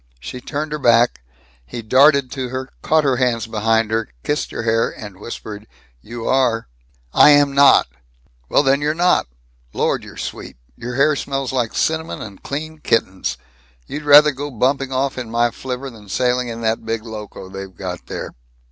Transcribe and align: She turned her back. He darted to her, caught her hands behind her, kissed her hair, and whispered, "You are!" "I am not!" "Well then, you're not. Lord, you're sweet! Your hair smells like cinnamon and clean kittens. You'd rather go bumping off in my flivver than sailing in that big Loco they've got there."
She 0.19 0.41
turned 0.41 0.71
her 0.71 0.79
back. 0.79 1.21
He 1.63 1.83
darted 1.83 2.31
to 2.31 2.49
her, 2.49 2.69
caught 2.81 3.03
her 3.03 3.17
hands 3.17 3.45
behind 3.45 3.91
her, 3.91 4.09
kissed 4.23 4.49
her 4.49 4.63
hair, 4.63 4.89
and 4.89 5.19
whispered, 5.19 5.67
"You 6.01 6.27
are!" 6.27 6.67
"I 7.13 7.29
am 7.29 7.53
not!" 7.53 7.85
"Well 8.49 8.63
then, 8.63 8.81
you're 8.81 8.95
not. 8.95 9.27
Lord, 9.73 10.03
you're 10.03 10.17
sweet! 10.17 10.57
Your 10.75 10.95
hair 10.95 11.15
smells 11.15 11.53
like 11.53 11.75
cinnamon 11.75 12.19
and 12.19 12.41
clean 12.41 12.79
kittens. 12.79 13.37
You'd 13.85 14.01
rather 14.01 14.31
go 14.31 14.49
bumping 14.49 14.91
off 14.91 15.19
in 15.19 15.29
my 15.29 15.51
flivver 15.51 15.91
than 15.91 16.09
sailing 16.09 16.47
in 16.47 16.61
that 16.61 16.83
big 16.83 17.03
Loco 17.05 17.47
they've 17.47 17.75
got 17.75 18.07
there." 18.07 18.31